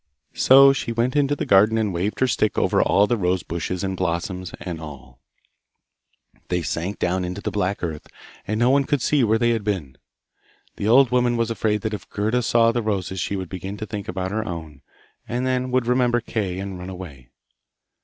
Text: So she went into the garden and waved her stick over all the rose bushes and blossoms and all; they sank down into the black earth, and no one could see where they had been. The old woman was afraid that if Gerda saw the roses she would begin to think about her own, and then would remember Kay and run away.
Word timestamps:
So 0.33 0.73
she 0.73 0.91
went 0.91 1.15
into 1.15 1.35
the 1.35 1.45
garden 1.45 1.77
and 1.77 1.93
waved 1.93 2.21
her 2.21 2.27
stick 2.27 2.57
over 2.57 2.81
all 2.81 3.05
the 3.05 3.17
rose 3.19 3.43
bushes 3.43 3.83
and 3.83 3.95
blossoms 3.95 4.51
and 4.59 4.81
all; 4.81 5.19
they 6.47 6.63
sank 6.63 6.97
down 6.97 7.23
into 7.23 7.39
the 7.39 7.51
black 7.51 7.83
earth, 7.83 8.07
and 8.47 8.59
no 8.59 8.71
one 8.71 8.85
could 8.85 9.03
see 9.03 9.23
where 9.23 9.37
they 9.37 9.51
had 9.51 9.63
been. 9.63 9.99
The 10.77 10.87
old 10.87 11.11
woman 11.11 11.37
was 11.37 11.51
afraid 11.51 11.81
that 11.81 11.93
if 11.93 12.09
Gerda 12.09 12.41
saw 12.41 12.71
the 12.71 12.81
roses 12.81 13.19
she 13.19 13.35
would 13.35 13.47
begin 13.49 13.77
to 13.77 13.85
think 13.85 14.07
about 14.07 14.31
her 14.31 14.43
own, 14.43 14.81
and 15.27 15.45
then 15.45 15.69
would 15.69 15.85
remember 15.85 16.19
Kay 16.19 16.57
and 16.57 16.79
run 16.79 16.89
away. 16.89 17.29